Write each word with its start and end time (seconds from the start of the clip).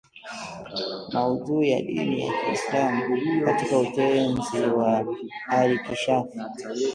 maudhui 1.13 1.69
ya 1.71 1.81
dini 1.81 2.21
ya 2.27 2.33
Kiislamu 2.45 3.15
katika 3.45 3.77
Utenzi 3.79 4.57
wa 4.75 5.05
Al-Inkishafi 5.49 6.39